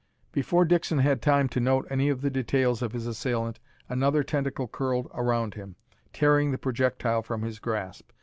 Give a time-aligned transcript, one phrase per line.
[0.31, 4.67] Before Dixon had time to note any of the details of his assailant another tentacle
[4.67, 5.75] curled around him,
[6.11, 8.09] tearing the projectile from his grasp.